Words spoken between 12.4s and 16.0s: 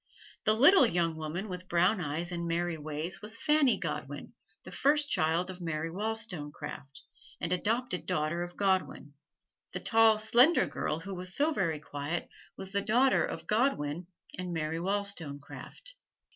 was the daughter of Godwin and Mary Wollstonecraft.